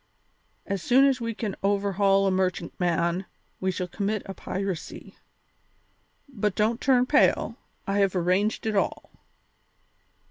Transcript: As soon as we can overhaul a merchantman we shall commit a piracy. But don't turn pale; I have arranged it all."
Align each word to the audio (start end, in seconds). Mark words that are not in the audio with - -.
As 0.65 0.81
soon 0.81 1.05
as 1.05 1.21
we 1.21 1.35
can 1.35 1.55
overhaul 1.61 2.25
a 2.25 2.31
merchantman 2.31 3.27
we 3.59 3.69
shall 3.69 3.87
commit 3.87 4.23
a 4.25 4.33
piracy. 4.33 5.15
But 6.27 6.55
don't 6.55 6.81
turn 6.81 7.05
pale; 7.05 7.57
I 7.85 7.99
have 7.99 8.15
arranged 8.15 8.65
it 8.65 8.75
all." 8.75 9.11